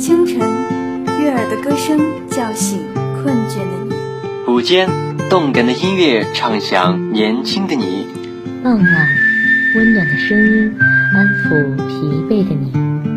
[0.00, 0.38] 清晨，
[1.20, 3.94] 悦耳的歌声叫醒困倦的你；
[4.50, 4.88] 午间，
[5.28, 8.06] 动感的音乐唱响年轻的你；
[8.64, 9.08] 傍晚，
[9.76, 10.74] 温暖的声音
[11.12, 11.92] 安抚疲
[12.30, 12.72] 惫的你。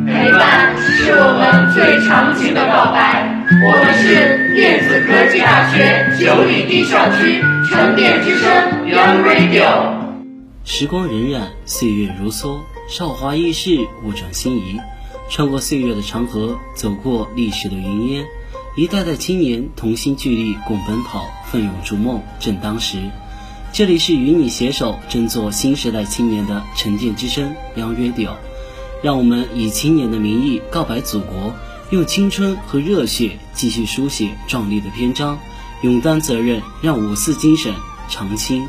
[0.05, 3.33] 陪伴是我们最长情的告白。
[3.65, 8.51] 我们是电子科技大学九里堤校区沉淀之声
[8.85, 9.93] Young Radio。
[10.65, 12.57] 时光荏苒，岁月如梭，
[12.89, 14.77] 韶华易逝，物转星移。
[15.33, 18.23] 穿过岁月的长河，走过历史的云烟，
[18.75, 22.99] 一代代青年同心聚力共奔跑，奋勇逐梦正当时。
[23.71, 28.35] 这里是与你携手争做新时代青年的沉淀之声 Young Radio。
[29.01, 31.55] 让我们以青年的名义告白祖国，
[31.89, 35.39] 用青春和热血继续书写壮丽的篇章，
[35.81, 37.73] 勇担责任，让五四精神
[38.07, 38.67] 长青。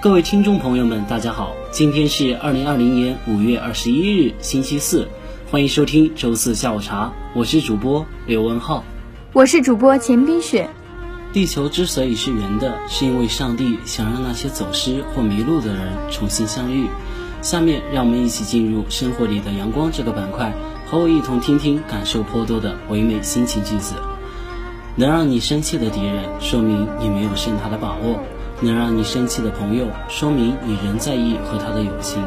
[0.00, 5.08] 各位听众朋友们，大家好，今天是二零二零年五月二十一日，星期四。
[5.54, 8.82] 欢迎收听周四下午茶，我是主播刘文浩，
[9.32, 10.68] 我是主播钱冰雪。
[11.32, 16.88] 地球之所以是圆的，是因为上帝想让那些走失或迷路的人重新相遇。
[17.40, 20.52] 下面让我们一起进入生活里的阳光这个板块，
[20.88, 23.94] 和我一同听听感受颇多的唯美心情句子。
[24.96, 28.18] 能让你生气的敌人，说明你没有胜他的把握；
[28.60, 32.20] 能让你生气的朋友，说明你仍在意和他的友情。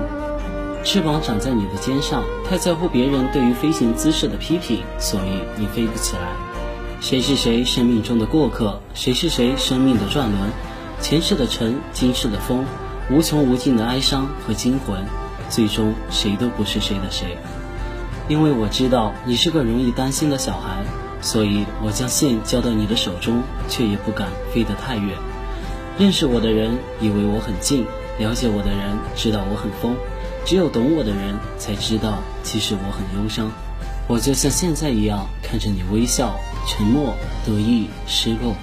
[0.83, 6.35] 翅膀长在你的肩上，太在乎别人对于飞行姿势的批评，所以你飞不起来。
[7.01, 8.81] 谁是谁生命中的过客？
[8.93, 10.49] 谁是谁生命的转轮？
[11.01, 12.65] 前世的尘，今世的风，
[13.11, 15.05] 无穷无尽的哀伤和惊魂，
[15.49, 17.37] 最终谁都不是谁的谁。
[18.29, 20.83] 因为我知道你是个容易担心的小孩，
[21.21, 25.17] 所以我将线交到你的手中，却也不敢飞得太远。
[25.99, 27.85] 认识我的人以为我很近，
[28.19, 29.95] 了解我的人知道我很疯。
[30.47, 33.51] 只有懂我的人才知道，其实我很忧伤。
[34.07, 37.13] 我就像现在一样，看着你微笑、沉默、
[37.45, 38.55] 得意、失落。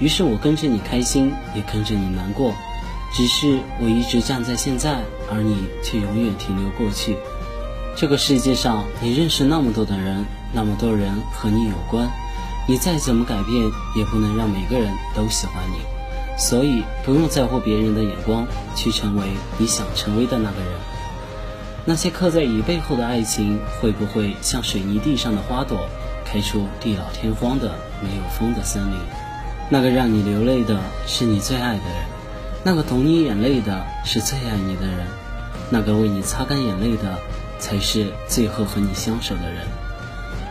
[0.00, 2.52] 于是我跟着你开心，也跟着你难过。
[3.14, 7.16] 只是我一直站在现在，而你却永远停留过去。
[7.96, 12.10] 这个世界上，你认识那么多的人，那么多人和你有关。
[12.66, 15.76] 你再怎么改变，也不能让每个人都喜欢你。
[16.36, 20.72] 所以，不用在乎别人的眼光，去成为你想成为的那个人。
[21.84, 25.88] 那些刻在椅背后的爱情，会不会像水泥地上的花朵，
[26.24, 28.96] 开出地老天荒的没有风的森林？
[29.68, 32.04] 那个让你流泪的是你最爱的人，
[32.62, 35.06] 那个懂你眼泪的是最爱你的人，
[35.70, 37.18] 那个为你擦干眼泪的，
[37.58, 39.66] 才是最后和你相守的人。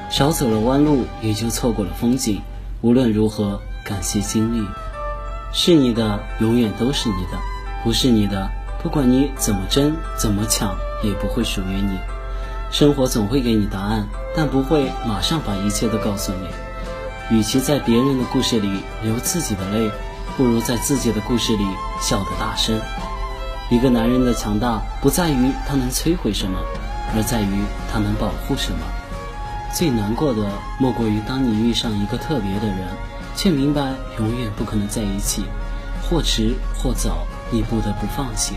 [0.10, 2.42] 少走了弯路，也就错过了风景。
[2.82, 4.66] 无论如何，感谢经历。
[5.54, 7.38] 是你的，永远都是你的；
[7.84, 8.50] 不是你的，
[8.82, 10.76] 不管你怎么争，怎么抢。
[11.02, 12.00] 也不会属于你。
[12.72, 17.36] 生活总会给你答案，但不会马上把一切都告诉你。
[17.36, 19.90] 与其在别人的故事里流自己的泪，
[20.38, 21.66] 不如在自己的故事里
[22.02, 22.80] 笑得大声。
[23.70, 26.60] 一个男人的强大，不在于他能摧毁什么，
[27.16, 28.80] 而在于他能保护什么。
[29.72, 30.42] 最难过的，
[30.80, 32.88] 莫过于当你遇上一个特别的人，
[33.36, 35.46] 却明白永远不可能在一起，
[36.02, 38.56] 或迟或早，你不得不放弃。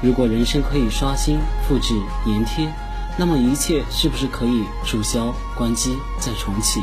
[0.00, 1.94] 如果人生可以刷新、复制、
[2.24, 2.72] 粘贴，
[3.16, 6.80] 那么一切是不是可以注销、关机再重启？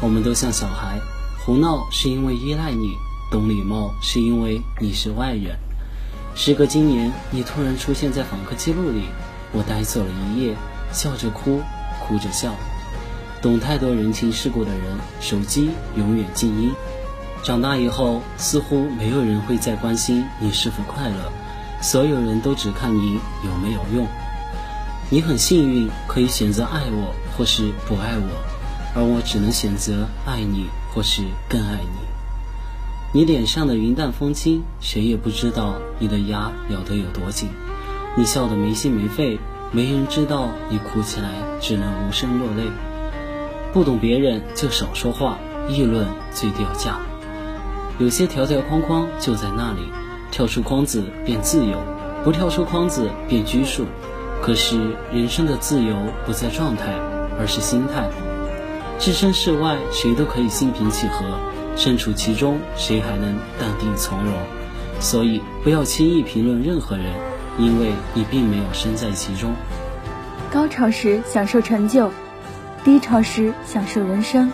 [0.00, 0.98] 我们都像小孩，
[1.44, 2.96] 胡闹是因为依赖你，
[3.30, 5.56] 懂礼貌是因为你是外人。
[6.34, 9.04] 时隔今年，你突然出现在访客记录里，
[9.52, 10.56] 我呆坐了一夜，
[10.90, 11.60] 笑着哭，
[12.00, 12.52] 哭着笑。
[13.40, 16.72] 懂太多人情世故的人，手机永远静音。
[17.44, 21.32] 长大以后，似乎没有人会再关心你是否快乐。
[21.82, 24.06] 所有人都只看你有没有用。
[25.10, 28.30] 你很幸运，可以选择爱我或是不爱我，
[28.94, 31.98] 而我只能选择爱你或是更爱你。
[33.12, 37.50] 你脸上的云淡风轻，谁也不知道你的牙咬得有多紧。
[38.16, 39.38] 你笑得没心没肺，
[39.72, 42.70] 没人知道你哭起来只能无声落泪。
[43.72, 45.36] 不懂别人就少说话，
[45.68, 47.00] 议论最掉价。
[47.98, 49.90] 有些条条框框就在那里。
[50.32, 51.76] 跳出框子变自由，
[52.24, 53.84] 不跳出框子变拘束。
[54.40, 55.94] 可是人生的自由
[56.24, 56.90] 不在状态，
[57.38, 58.08] 而是心态。
[58.98, 61.22] 置身事外，谁都可以心平气和；
[61.76, 64.32] 身处其中，谁还能淡定从容？
[65.00, 67.04] 所以不要轻易评论任何人，
[67.58, 69.52] 因为你并没有身在其中。
[70.50, 72.10] 高潮时享受成就，
[72.82, 74.50] 低潮时享受人生。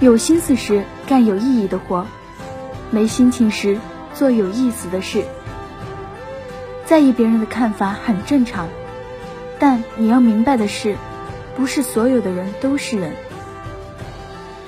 [0.00, 2.04] 有心思时干有意义的活，
[2.90, 3.78] 没心情时。
[4.14, 5.24] 做有意思的事，
[6.84, 8.68] 在意别人的看法很正常，
[9.58, 10.96] 但你要明白的是，
[11.56, 13.14] 不是所有的人都是人。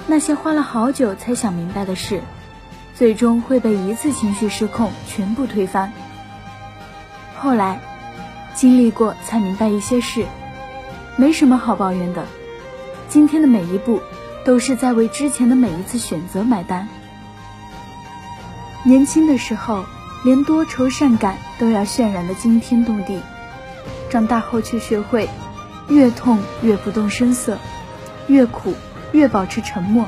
[0.07, 2.21] 那些花了好久才想明白的事，
[2.95, 5.93] 最终会被一次情绪失控全部推翻。
[7.37, 7.81] 后来，
[8.55, 10.25] 经历过才明白一些事，
[11.17, 12.25] 没什么好抱怨的。
[13.09, 14.01] 今天的每一步，
[14.45, 16.89] 都是在为之前的每一次选择买单。
[18.87, 19.87] 年轻的时候，
[20.25, 23.19] 连多愁善感都要渲染的惊天动地；
[24.11, 25.27] 长大后却学会，
[25.89, 27.57] 越痛越不动声色，
[28.27, 28.75] 越苦
[29.13, 30.07] 越保持沉默。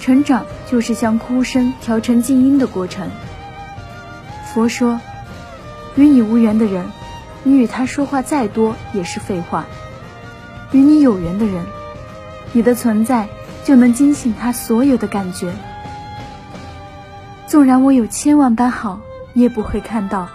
[0.00, 3.08] 成长就是将哭声调成静音的过程。
[4.52, 5.00] 佛说，
[5.94, 6.90] 与你无缘的人，
[7.44, 9.66] 你与他说话再多也是废话。
[10.72, 11.64] 与你有缘的人，
[12.52, 13.28] 你的存在
[13.62, 15.52] 就能惊醒他所有的感觉。
[17.50, 19.00] 纵然我有千万般好，
[19.32, 20.28] 你也不会看到，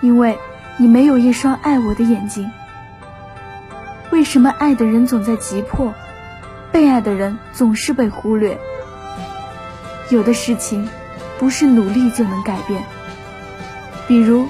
[0.00, 0.38] 因为
[0.78, 2.50] 你没有一双爱我的眼睛。
[4.10, 5.92] 为什么爱的人总在急迫，
[6.72, 8.58] 被爱的人总是被忽略？
[10.08, 10.88] 有的事情
[11.38, 12.82] 不是努力就能改变，
[14.08, 14.46] 比如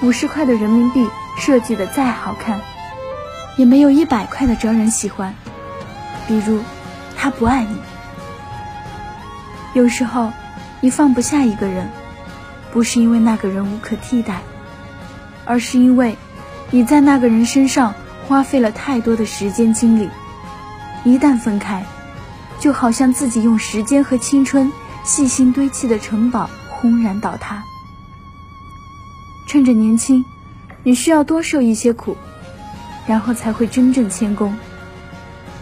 [0.00, 1.06] 五十块的人民币
[1.36, 2.58] 设计的再好看。
[3.58, 5.34] 也没有一百块的招人喜欢，
[6.26, 6.62] 比如，
[7.14, 7.76] 他不爱你。
[9.74, 10.32] 有时候，
[10.80, 11.88] 你放不下一个人，
[12.72, 14.40] 不是因为那个人无可替代，
[15.44, 16.16] 而是因为
[16.70, 17.94] 你在那个人身上
[18.26, 20.08] 花费了太多的时间精力。
[21.04, 21.84] 一旦分开，
[22.60, 24.70] 就好像自己用时间和青春
[25.04, 27.62] 细心堆砌的城堡轰然倒塌。
[29.46, 30.24] 趁着年轻，
[30.82, 32.16] 你需要多受一些苦。
[33.06, 34.54] 然后才会真正谦恭，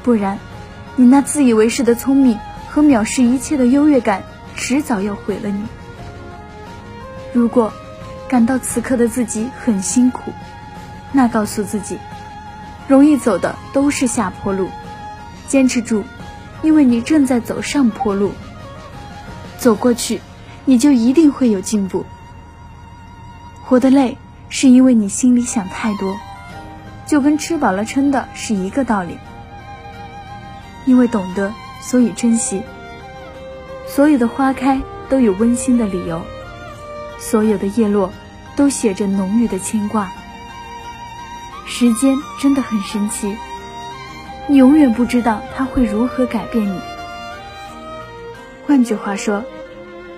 [0.03, 0.41] 不然，
[0.97, 2.37] 你那自以为是的聪明
[2.69, 4.25] 和藐视一切的优越感，
[4.57, 5.65] 迟早要毁了你。
[7.33, 7.73] 如果
[8.29, 10.33] 感到此刻的自己很辛苦，
[11.13, 11.99] 那告诉自己，
[12.89, 14.69] 容易走的都是下坡路，
[15.47, 16.03] 坚持住，
[16.63, 18.33] 因为你正在走上坡路。
[19.59, 20.21] 走过去，
[20.65, 22.05] 你就一定会有进步。
[23.63, 24.17] 活得累，
[24.49, 26.17] 是因为你心里想太多。
[27.07, 29.19] 就跟吃饱了撑的是一个道理。
[30.87, 32.63] 因为懂得，所以珍惜。
[33.87, 36.21] 所有的花开都有温馨的理由，
[37.19, 38.13] 所有的叶落
[38.57, 40.13] 都写着浓郁的牵挂。
[41.65, 43.37] 时间真的很神奇，
[44.49, 46.79] 你永远不知道它会如何改变你。
[48.67, 49.45] 换句话说，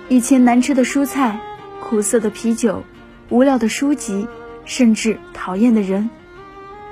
[0.09, 1.39] 以前难吃的蔬菜、
[1.79, 2.83] 苦涩的啤酒、
[3.29, 4.27] 无聊的书籍，
[4.65, 6.09] 甚至讨厌的人。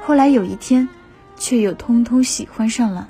[0.02, 0.88] 后来有一天，
[1.36, 3.10] 却又通通喜欢上了。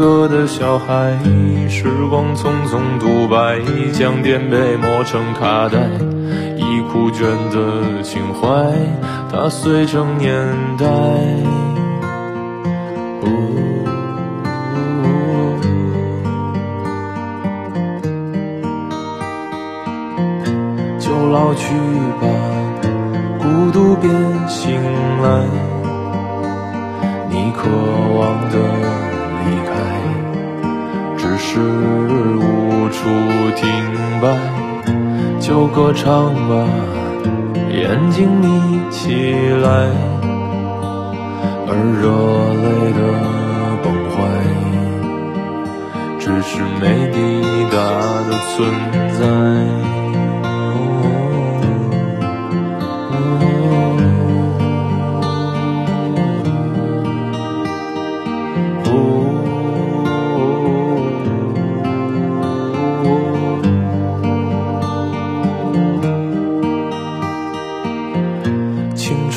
[0.00, 1.18] 歌的小孩，
[1.68, 3.60] 时光匆匆独白，
[3.92, 5.78] 将颠沛磨成卡带，
[6.56, 8.48] 已枯卷的情怀，
[9.30, 10.32] 踏碎成年
[10.78, 11.49] 代。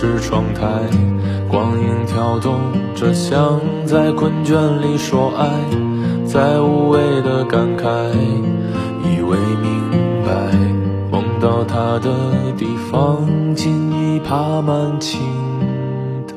[0.00, 0.64] 星润湿窗台。
[1.50, 2.58] 光影跳动
[2.94, 5.46] 着，像在困倦里说爱，
[6.24, 8.08] 在无谓的感慨，
[9.04, 9.90] 以为明
[10.24, 10.32] 白，
[11.10, 12.10] 梦到他的
[12.56, 15.20] 地方，竟已爬满青
[16.26, 16.34] 苔。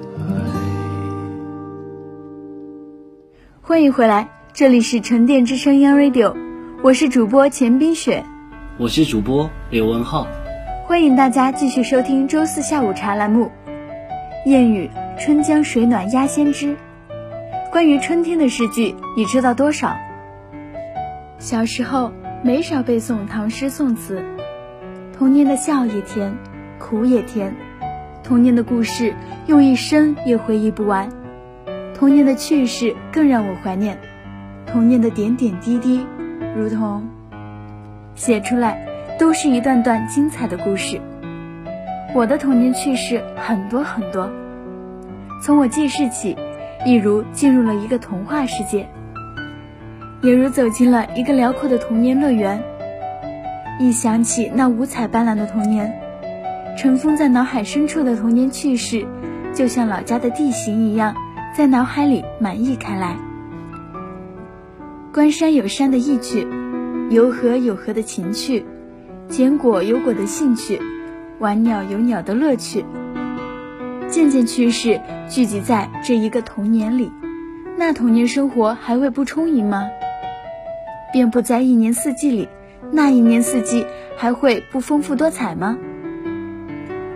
[3.62, 6.36] 欢迎回来，这里是沉淀之声 Young Radio，
[6.82, 8.26] 我是主播钱冰雪，
[8.78, 10.28] 我是主播刘文浩，
[10.94, 13.50] 欢迎大家继续收听周四下午茶栏目，
[14.46, 14.92] 谚语。
[15.18, 16.78] 春江水暖鸭先知，
[17.72, 19.96] 关于春天的诗句，你知道多少？
[21.40, 22.12] 小时候
[22.44, 24.24] 没少背诵唐诗宋词，
[25.18, 26.32] 童年的笑也甜，
[26.78, 27.56] 苦也甜，
[28.24, 29.16] 童年的故事
[29.48, 31.10] 用一生也回忆不完，
[31.96, 33.98] 童年的趣事更让我怀念，
[34.68, 36.06] 童年的点点滴滴，
[36.56, 37.04] 如同
[38.14, 38.93] 写出来。
[39.24, 41.00] 都是一段段精彩的故事。
[42.14, 44.30] 我的童年趣事很多很多。
[45.42, 46.36] 从我记事起，
[46.86, 48.86] 一如进入了一个童话世界，
[50.22, 52.62] 也如走进了一个辽阔的童年乐园。
[53.80, 55.98] 一想起那五彩斑斓的童年，
[56.78, 59.08] 尘封在脑海深处的童年趣事，
[59.54, 61.16] 就像老家的地形一样，
[61.56, 63.16] 在脑海里满溢开来。
[65.14, 66.46] 观山有山的意趣，
[67.10, 68.66] 游河有河的情趣，
[69.30, 70.80] 捡果有果的兴趣，
[71.40, 72.86] 玩鸟有鸟的乐趣。
[74.08, 77.12] 件件趣事聚集在这一个童年里，
[77.78, 79.90] 那童年生活还会不充盈吗？
[81.12, 82.48] 便不在一年四季里，
[82.92, 83.86] 那一年四季
[84.18, 85.78] 还会不丰富多彩吗？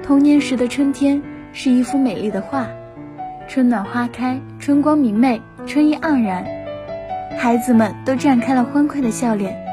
[0.01, 1.21] 童年时的春天
[1.53, 2.67] 是一幅美丽的画，
[3.47, 6.45] 春暖花开，春光明媚，春意盎然，
[7.37, 9.66] 孩子们都绽开了欢快的笑脸。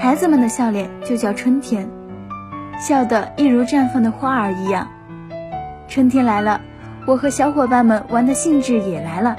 [0.00, 1.90] 孩子们的笑脸就叫春天，
[2.80, 4.86] 笑得一如绽放的花儿一样。
[5.88, 6.60] 春天来了，
[7.04, 9.36] 我和小伙伴们玩的兴致也来了。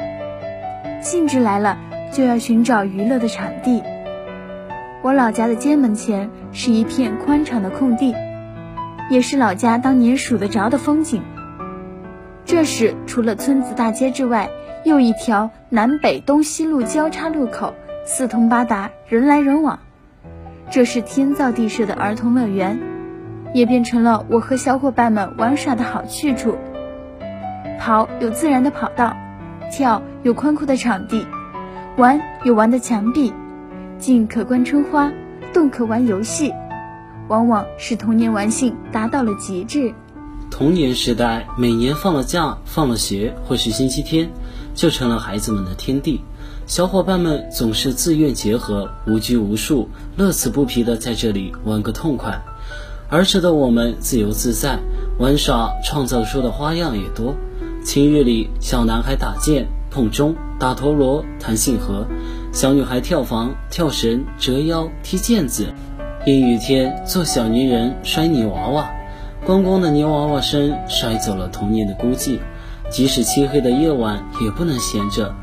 [1.02, 1.78] 兴致来了，
[2.12, 3.82] 就要寻找娱乐的场地。
[5.02, 8.14] 我老家的街门前是一片宽敞的空地，
[9.10, 11.24] 也是老家当年数得着的风景。
[12.44, 14.50] 这时，除了村子大街之外，
[14.84, 17.74] 又一条南北东西路交叉路口，
[18.06, 19.80] 四通八达，人来人往。
[20.72, 22.80] 这是天造地设的儿童乐园。
[23.52, 26.56] 也变成了我和小伙伴们玩耍的好去处。
[27.80, 29.18] 跑有自然的跑道，
[29.72, 31.26] 跳有宽阔的场地，
[31.98, 33.34] 玩有玩的墙壁，
[33.98, 35.12] 静可观春花，
[35.52, 36.54] 动可玩游戏，
[37.28, 39.92] 往往使童年玩性达到了极致。
[40.52, 44.30] 童年时代，每年放了假、放了学或是星期天，
[44.76, 46.22] 就成了孩子们的天地。
[46.70, 52.40] 小伙伴们总是自愿结合，无拘无束，乐此不疲的在这里玩个痛快。
[53.10, 54.78] 儿时的我们自由自在，
[55.18, 57.34] 玩耍创造出的花样也多。
[57.84, 62.06] 晴日里，小男孩打剑、碰钟、打陀螺、弹杏核；
[62.54, 65.74] 小女孩跳房、跳绳、折腰、踢毽子。
[66.28, 68.88] 阴雨天，做小泥人、摔泥娃娃。
[69.44, 72.38] 光光的泥娃娃声，摔走了童年的孤寂。
[72.92, 75.34] 即使漆黑的夜晚，也不能闲着。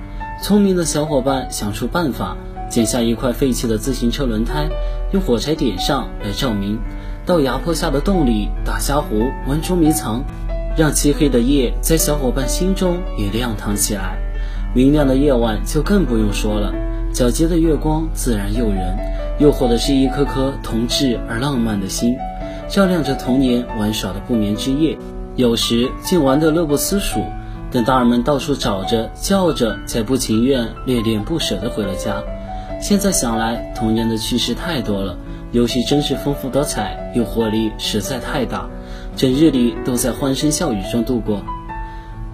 [0.46, 2.36] 聪明的小伙伴想出办法，
[2.70, 4.68] 剪下一块废弃的自行车轮胎，
[5.10, 6.78] 用火柴点上来照明。
[7.26, 10.22] 到崖坡下的洞里打虾糊、玩捉迷藏，
[10.76, 14.16] 让漆黑的夜在小伙伴心中也亮堂起来。
[14.72, 16.72] 明亮的夜晚就更不用说了，
[17.12, 18.96] 皎洁的月光自然诱人，
[19.40, 22.16] 诱惑的是一颗颗童稚而浪漫的心，
[22.68, 24.96] 照亮着童年玩耍的不眠之夜。
[25.34, 27.24] 有时竟玩得乐不思蜀，
[27.70, 32.22] 等大人们到处找着、叫着，才不情愿、恋恋不舍地回了家。
[32.80, 35.16] 现在想来，童年的趣事太多了。
[35.52, 38.68] 游戏真是丰富多彩，诱惑力实在太大，
[39.16, 41.42] 整日里都在欢声笑语中度过。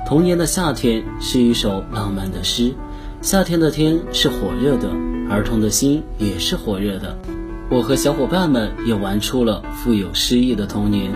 [0.06, 2.74] 童年的夏天是一首浪漫的诗。
[3.20, 4.88] 夏天的天是火热的，
[5.30, 7.16] 儿童的心也是火热的。
[7.70, 11.12] 我和小伙伴们也玩出了富有诗意的童年。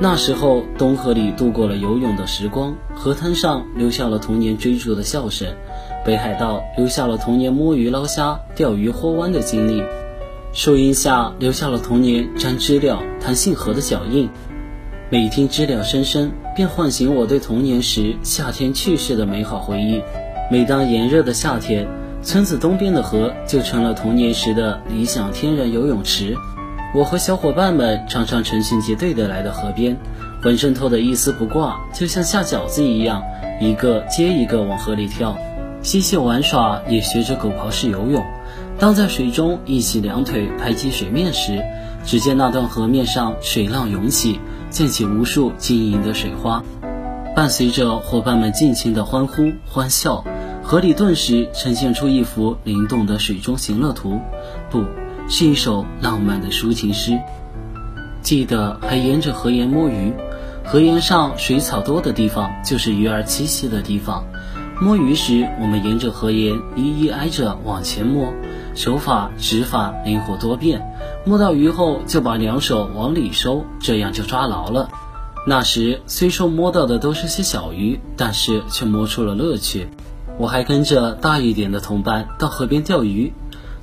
[0.00, 5.54] 那时候，东河里度过了游泳的时光，河滩上留下了童年追逐的笑声，
[6.04, 9.82] 北海道留下了童年摸鱼捞虾、钓鱼豁湾的经历，
[10.52, 14.28] 树荫下留下了童年沾知了、谈杏核的脚印。
[15.10, 20.02] 每听知了声声，便唤醒我对童年时夏天趣事的美好回忆。
[20.50, 21.86] 每当炎热的夏天，
[22.20, 26.36] 村子东边的河就成了童年时的理想天然游泳池。
[26.94, 29.96] 我和小伙伴们常常成群结队的来到河边，
[30.40, 33.20] 浑身脱得一丝不挂，就像下饺子一样，
[33.60, 35.36] 一个接一个往河里跳，
[35.82, 38.24] 嬉戏玩耍，也学着狗刨式游泳。
[38.78, 41.60] 当在水中一起两腿拍击水面时，
[42.04, 44.38] 只见那段河面上水浪涌起，
[44.70, 46.62] 溅起无数晶莹的水花，
[47.34, 50.24] 伴随着伙伴们尽情的欢呼欢笑。
[50.62, 54.20] 河里顿时呈现出一幅灵动的水中行乐图，
[54.70, 54.84] 不
[55.28, 57.18] 是一首浪漫的抒情诗。
[58.22, 60.12] 记得还沿着河沿摸鱼，
[60.64, 64.24] 河沿上水草多的地方就是鱼儿栖息的地方。
[64.80, 68.32] 摸鱼时，我们沿着河沿一一挨着往前摸，
[68.74, 70.82] 手法指法灵活多变。
[71.24, 74.90] 摸到鱼后，就把两手往里收，这样就抓牢了。
[75.46, 79.86] 那时虽说摸到的都是些小鱼，但是却摸出了乐趣。
[80.38, 83.32] 我还跟着大一点的同伴到河边钓鱼，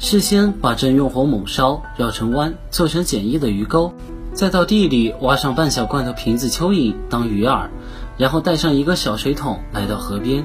[0.03, 3.93] 事先把针用火猛烧，绕成弯，做成简易的鱼钩，
[4.33, 7.67] 再到地里挖上半小罐头瓶子蚯蚓当鱼饵，
[8.17, 10.43] 然后带上一个小水桶来到河边，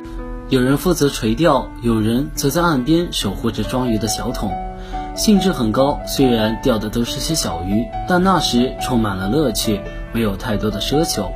[0.50, 4.52] 有人负责垂钓，有人则在岸边守护着装鱼的小桶，
[5.16, 5.98] 兴致很高。
[6.06, 9.80] 虽然钓的都是些小鱼，但那时充满了乐趣，
[10.12, 11.32] 没有太多的奢求，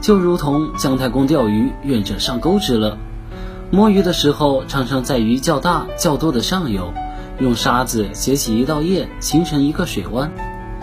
[0.00, 2.96] 就如同姜太公钓鱼，愿者上钩之乐。
[3.72, 6.94] 摸鱼的时候，常常在鱼较大较多的上游，
[7.38, 10.30] 用沙子结起一道堰，形成一个水湾，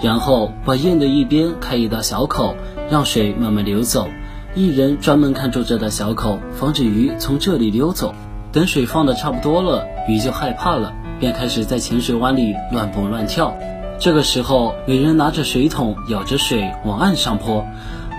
[0.01, 2.55] 然后把堰的一边开一道小口，
[2.89, 4.07] 让水慢慢流走。
[4.55, 8.13] 一人专门看住这道小口，防止鱼从这里溜走。
[8.51, 13.57] 等水放的差不多了，鱼就害怕了，便开始在浅水湾里乱蹦乱跳。
[13.99, 17.65] 这个时候，每人拿着水桶舀着水往岸上泼，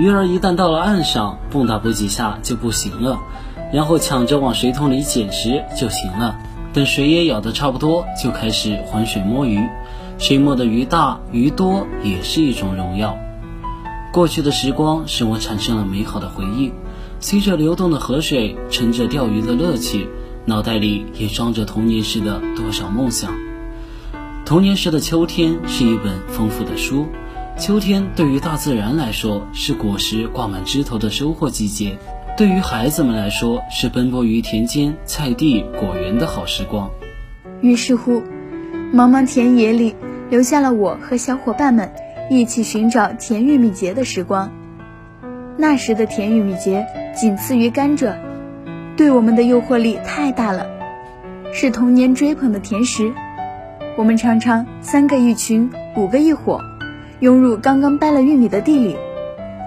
[0.01, 3.20] 鱼儿一旦到了岸上，蹦跶不几下就不行了。
[3.73, 6.37] 然后抢着往水桶里捡食就行了。
[6.74, 9.60] 等水也舀得差不多，就开始浑水摸鱼。
[10.18, 13.16] 水摸的鱼大鱼多，也是一种荣耀。
[14.12, 16.72] 过去的时光使我产生了美好的回忆。
[17.20, 20.08] 随着流动的河水，乘着钓鱼的乐趣，
[20.46, 23.32] 脑袋里也装着童年时的多少梦想。
[24.44, 27.06] 童年时的秋天是一本丰富的书。
[27.56, 31.96] 秋天对于大自然来说，是果实挂满枝头的收获季节。
[32.37, 36.90] 对于孩子们来说，是奔波于田间菜地果园的好时光。
[37.61, 38.25] 于是乎，
[38.92, 39.94] 茫茫田野里
[40.31, 41.92] 留下了我和小伙伴们
[42.29, 44.51] 一起寻找甜玉米节的时光。
[45.57, 48.16] 那时的甜玉米节仅次于甘蔗，
[48.97, 50.66] 对我们的诱惑力太大了，
[51.53, 53.12] 是童年追捧的甜食。
[53.97, 56.61] 我们常常三个一群，五个一伙，
[57.20, 58.97] 涌入刚刚掰了玉米的地里，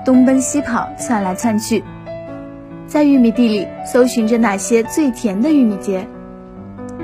[0.03, 1.81] 东奔西跑，窜来窜去。
[2.87, 6.07] 在玉米地里搜寻着那些最甜的玉米结，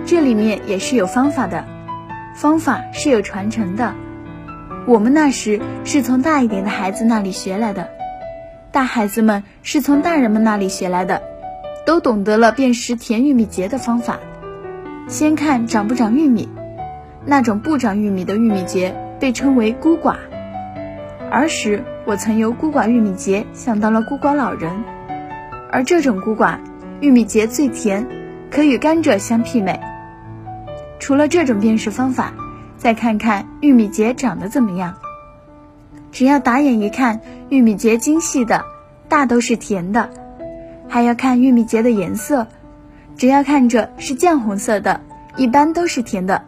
[0.06, 1.66] 这里面也是有方法的，
[2.36, 3.94] 方法是有传承的。
[4.88, 7.90] 我们那时是从大一点的孩子那里学来的，
[8.72, 11.22] 大孩子们是从大人们那里学来的，
[11.86, 14.20] 都懂得了辨识甜玉米结的方法。
[15.10, 16.48] 先看长不长玉米，
[17.26, 20.16] 那种不长玉米的玉米结被称为孤寡。
[21.30, 24.72] 儿时我曾由孤寡玉米结想到了孤寡老人。
[25.74, 26.60] 而这种孤寡
[27.02, 28.08] 玉米节最甜，
[28.52, 29.80] 可与甘蔗相媲美。
[31.00, 32.32] 除了这种辨识方法，
[32.78, 34.94] 再看看玉米节长得怎么样。
[36.12, 38.64] 只要打眼一看，玉米节精细的，
[39.10, 40.12] 大都是甜的。
[40.88, 42.46] 还要看玉米节的颜色，
[43.18, 45.02] 只要看着是酱红色的，
[45.38, 46.44] 一般都是甜的。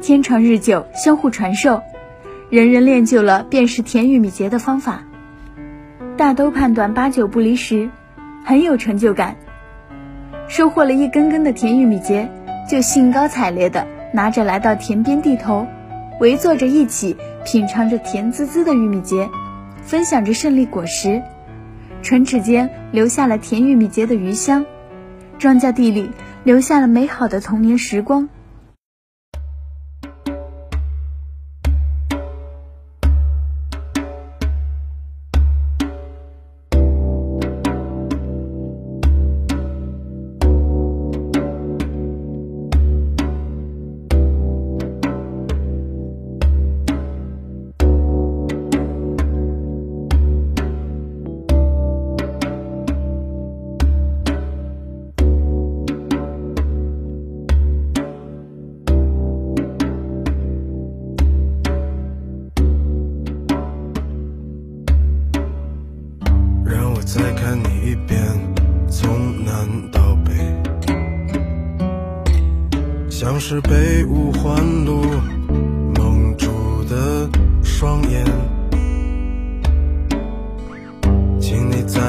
[0.00, 1.82] 天长日久，相互传授，
[2.50, 5.02] 人人练就了辨识甜玉米节的方法。
[6.16, 7.90] 大都判断八九不离十，
[8.44, 9.36] 很有成就感。
[10.48, 12.28] 收获了一根根的甜玉米结，
[12.68, 15.66] 就兴高采烈地拿着来到田边地头，
[16.20, 19.28] 围坐着一起品尝着甜滋滋的玉米结，
[19.82, 21.22] 分享着胜利果实，
[22.02, 24.66] 唇齿间留下了甜玉米结的余香，
[25.38, 26.10] 庄稼地里
[26.44, 28.28] 留下了美好的童年时光。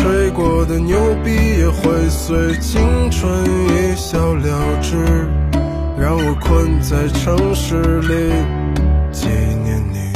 [0.00, 4.96] 吹过的牛逼也会随青春一笑了之，
[5.98, 8.32] 让我困在城市里
[9.12, 10.10] 纪念你。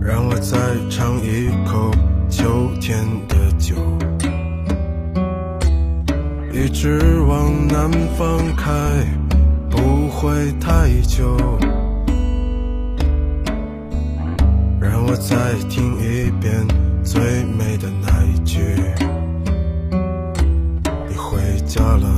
[0.00, 0.58] 让我再
[0.90, 1.92] 尝一口
[2.28, 3.76] 秋天的酒，
[6.52, 8.72] 一直往南方开，
[9.70, 11.36] 不会太久。
[14.88, 16.66] 让我再听一遍
[17.04, 18.58] 最美的那一句：
[21.08, 22.17] 你回家了。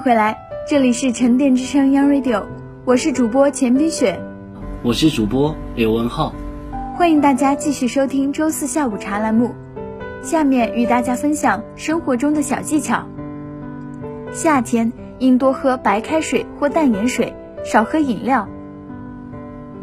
[0.00, 0.34] 迎回来，
[0.66, 2.44] 这里是沉淀之声 Young Radio，
[2.86, 4.18] 我是主播钱冰雪，
[4.82, 6.34] 我是主播刘文浩，
[6.96, 9.54] 欢迎大家继续收听周四下午茶栏目。
[10.22, 13.06] 下面与大家分享生活中的小技巧。
[14.32, 18.48] 夏天应多喝白开水或淡盐水，少喝饮料。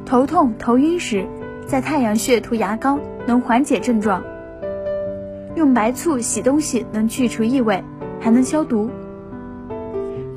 [0.03, 1.27] 头痛头晕时，
[1.67, 4.23] 在太阳穴涂牙膏能缓解症状。
[5.53, 7.83] 用白醋洗东西能去除异味，
[8.19, 8.89] 还能消毒。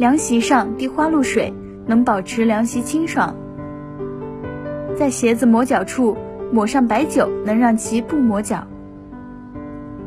[0.00, 1.52] 凉席上滴花露水，
[1.86, 3.36] 能保持凉席清爽。
[4.96, 6.16] 在鞋子磨脚处
[6.50, 8.66] 抹上白酒，能让其不磨脚。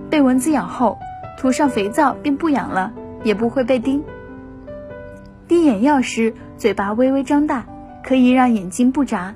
[0.10, 0.98] 被蚊子咬后，
[1.38, 2.92] 涂上肥皂便不痒了，
[3.24, 4.04] 也不会被叮。
[5.48, 7.64] 滴眼药时，嘴巴微微张大，
[8.04, 9.36] 可以让眼睛不眨。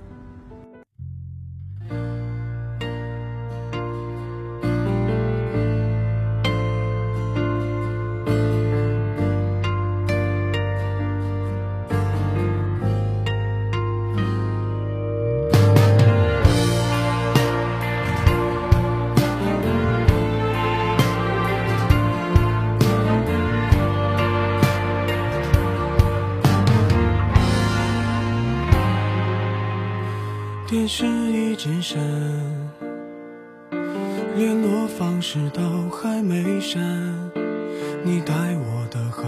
[38.03, 39.23] 你待我的好，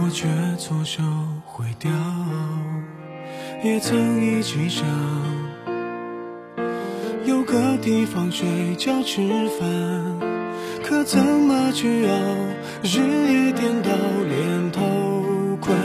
[0.00, 1.02] 我却错手
[1.44, 1.90] 毁掉。
[3.62, 4.86] 也曾一起想
[7.24, 9.20] 有个地方睡觉吃
[9.58, 9.68] 饭，
[10.84, 12.14] 可怎么去熬？
[12.82, 13.90] 日夜颠倒，
[14.28, 14.80] 连头
[15.60, 15.76] 款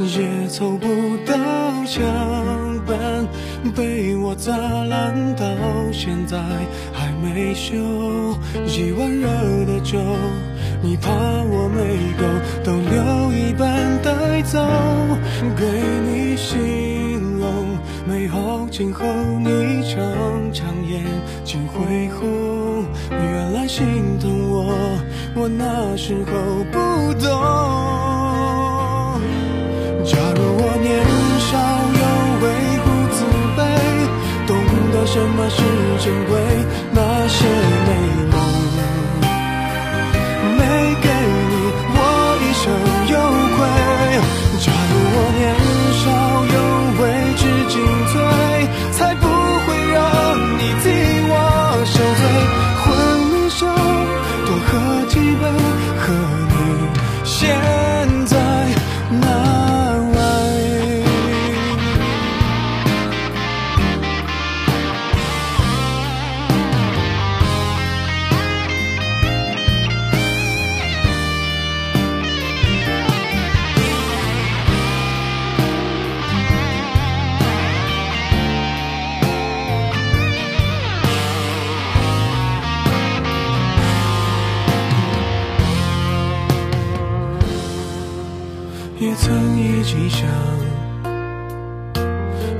[0.00, 0.86] 也凑不
[1.24, 1.34] 到
[1.86, 2.02] 墙
[2.84, 3.26] 板，
[3.74, 5.44] 被我砸烂到
[5.92, 6.36] 现在
[6.92, 7.74] 还没修。
[8.66, 9.28] 一碗热
[9.64, 9.98] 的酒，
[10.82, 11.80] 你怕我没
[12.18, 12.22] 够，
[12.62, 13.62] 都留一半
[14.02, 14.58] 带走，
[15.56, 15.64] 给
[16.06, 19.04] 你形容美好今后，
[19.40, 19.96] 你常
[20.52, 21.02] 常眼
[21.44, 24.74] 睛会红，原来心疼我，
[25.34, 26.32] 我那时候
[26.70, 26.78] 不
[27.14, 27.24] 懂。
[30.04, 30.92] 假如我年
[31.40, 31.52] 少
[32.00, 32.02] 有
[32.42, 32.44] 为
[32.84, 33.16] 不自
[33.56, 33.58] 卑，
[34.46, 34.52] 懂
[34.92, 35.58] 得什么是
[36.04, 36.32] 珍贵，
[36.92, 37.00] 那
[37.36, 37.73] 是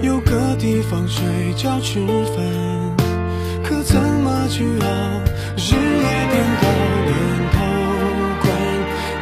[0.05, 1.99] 有个地方睡觉吃
[2.37, 2.45] 饭，
[3.63, 4.87] 可怎么去熬？
[5.57, 6.65] 日夜颠倒，
[7.07, 7.11] 连
[7.55, 7.57] 头
[8.43, 8.45] 款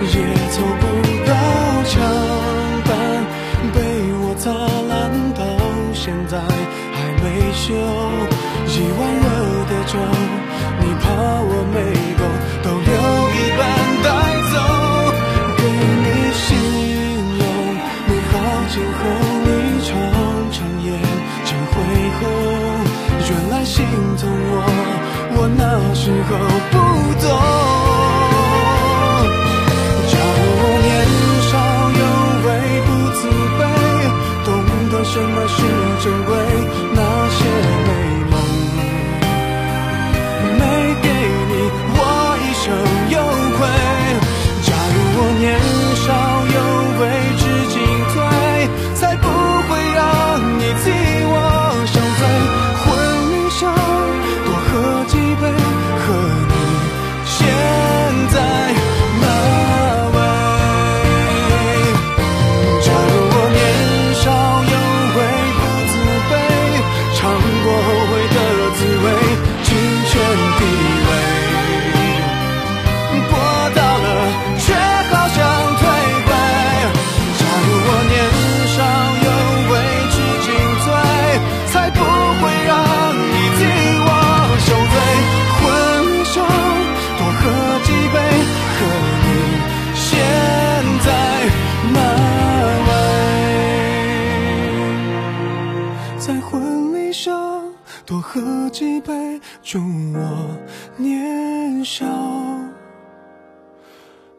[0.03, 0.15] 也
[0.51, 0.83] 凑不
[1.25, 1.31] 到
[1.85, 1.95] 墙
[2.85, 2.91] 板，
[3.73, 3.79] 被
[4.19, 4.51] 我砸
[4.89, 4.93] 烂
[5.35, 5.41] 到
[5.95, 7.63] 现在还没修。
[8.67, 9.25] 一碗热
[9.71, 9.95] 的酒，
[10.81, 11.05] 你怕
[11.47, 11.77] 我没
[12.19, 12.21] 够，
[12.65, 12.91] 都留
[13.37, 13.61] 一半
[26.05, 26.35] 时候
[26.73, 26.75] 不
[27.21, 27.25] 懂。
[30.11, 30.91] 假如我年
[31.47, 31.53] 少
[32.01, 32.03] 有
[32.43, 32.49] 为
[32.87, 33.21] 不自
[33.57, 33.61] 卑，
[34.45, 34.51] 懂
[34.91, 35.57] 得什么是
[36.03, 36.31] 珍贵，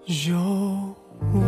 [0.05, 0.35] 有
[1.31, 1.39] 为。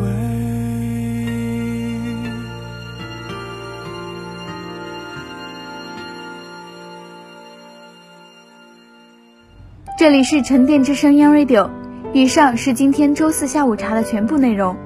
[9.97, 11.69] 这里是沉淀之声 Young Radio，
[12.13, 14.77] 以上是今天周四下午茶的全部内容。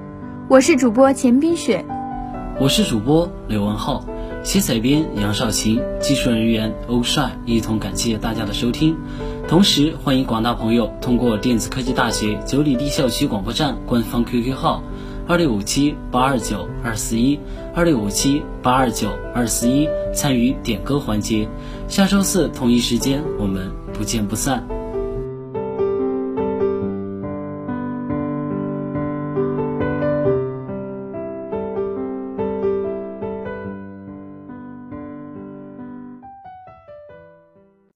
[0.47, 1.85] 我是主播钱冰雪，
[2.59, 4.03] 我是主播刘文浩，
[4.43, 8.97] 写采编杨少琴，技术人员欧帅，一同感谢大家的收听。
[9.49, 14.83] 同时，欢迎广大朋友通过电子科技大学九里堤校区广播站官方 QQ 号
[15.27, 17.39] 二六五七八二九二四一
[17.73, 21.49] 二六五七八二九二四一参与点歌环节。
[21.87, 24.63] 下周四同一时间，我们不见不散。